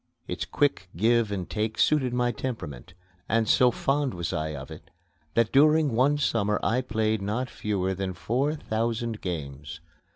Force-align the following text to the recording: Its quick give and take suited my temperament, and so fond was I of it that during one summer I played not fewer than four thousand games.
Its 0.27 0.45
quick 0.45 0.89
give 0.97 1.31
and 1.31 1.47
take 1.47 1.77
suited 1.77 2.11
my 2.11 2.31
temperament, 2.31 2.95
and 3.29 3.47
so 3.47 3.69
fond 3.69 4.15
was 4.15 4.33
I 4.33 4.55
of 4.55 4.71
it 4.71 4.89
that 5.35 5.51
during 5.51 5.91
one 5.93 6.17
summer 6.17 6.59
I 6.63 6.81
played 6.81 7.21
not 7.21 7.51
fewer 7.51 7.93
than 7.93 8.15
four 8.15 8.55
thousand 8.55 9.21
games. 9.21 9.79